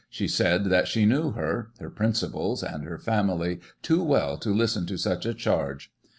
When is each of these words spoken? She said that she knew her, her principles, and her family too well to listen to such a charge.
She 0.09 0.27
said 0.27 0.65
that 0.65 0.87
she 0.87 1.05
knew 1.05 1.33
her, 1.33 1.69
her 1.79 1.91
principles, 1.91 2.63
and 2.63 2.85
her 2.85 2.97
family 2.97 3.59
too 3.83 4.03
well 4.03 4.35
to 4.39 4.49
listen 4.49 4.87
to 4.87 4.97
such 4.97 5.27
a 5.27 5.33
charge. 5.35 5.91